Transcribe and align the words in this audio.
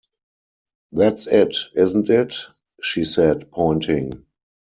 “That’s 0.93 1.27
it, 1.27 1.55
isn’t 1.75 2.09
it?” 2.09 2.33
she 2.81 3.03
said, 3.05 3.51
pointing. 3.51 4.25